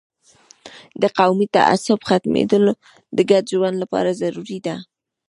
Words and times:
د 1.01 1.03
قومي 1.17 1.47
تعصب 1.55 1.99
ختمیدل 2.09 2.63
د 3.17 3.19
ګډ 3.31 3.43
ژوند 3.53 3.75
لپاره 3.83 4.17
ضروري 4.21 4.59
ده. 4.65 4.75